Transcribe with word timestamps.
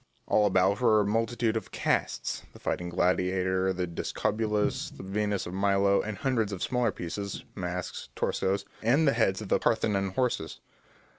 All 0.25 0.47
about 0.47 0.81
were 0.81 1.01
a 1.01 1.05
multitude 1.05 1.55
of 1.55 1.69
casts, 1.69 2.41
the 2.53 2.59
fighting 2.59 2.89
gladiator, 2.89 3.71
the 3.71 3.85
discobulus, 3.85 4.89
the 4.89 5.03
Venus 5.03 5.45
of 5.45 5.53
Milo, 5.53 6.01
and 6.01 6.17
hundreds 6.17 6.51
of 6.51 6.63
smaller 6.63 6.91
pieces, 6.91 7.45
masks, 7.53 8.09
torsos, 8.15 8.65
and 8.81 9.07
the 9.07 9.13
heads 9.13 9.41
of 9.43 9.49
the 9.49 9.59
Parthenon 9.59 10.09
horses. 10.13 10.59